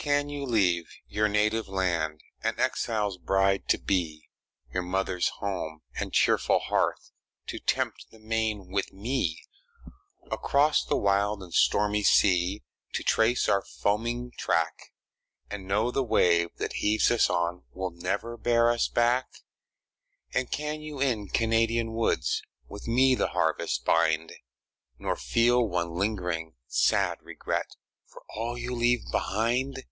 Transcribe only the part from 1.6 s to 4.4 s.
land An exile's bride to be;